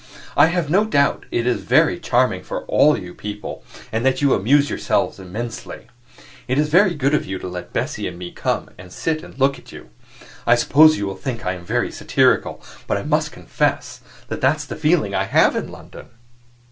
I 0.35 0.47
have 0.47 0.67
no 0.67 0.83
doubt 0.83 1.27
it 1.29 1.45
is 1.45 1.61
very 1.61 1.99
charming 1.99 2.41
for 2.41 2.63
all 2.63 2.97
you 2.97 3.13
people, 3.13 3.63
and 3.91 4.03
that 4.03 4.19
you 4.19 4.33
amuse 4.33 4.67
yourselves 4.67 5.19
immensely. 5.19 5.89
It 6.47 6.57
is 6.57 6.69
very 6.69 6.95
good 6.95 7.13
of 7.13 7.27
you 7.27 7.37
to 7.37 7.47
let 7.47 7.71
Bessie 7.71 8.07
and 8.07 8.17
me 8.17 8.31
come 8.31 8.71
and 8.79 8.91
sit 8.91 9.21
and 9.21 9.37
look 9.37 9.59
at 9.59 9.71
you. 9.71 9.91
I 10.47 10.55
suppose 10.55 10.97
you 10.97 11.05
will 11.05 11.15
think 11.15 11.45
I 11.45 11.53
am 11.53 11.63
very 11.65 11.91
satirical, 11.91 12.63
but 12.87 12.97
I 12.97 13.03
must 13.03 13.31
confess 13.31 14.01
that 14.27 14.41
that's 14.41 14.65
the 14.65 14.75
feeling 14.75 15.13
I 15.13 15.25
have 15.25 15.55
in 15.55 15.71
London." 15.71 16.07